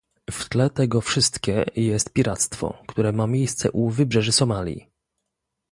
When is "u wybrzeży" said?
3.71-4.31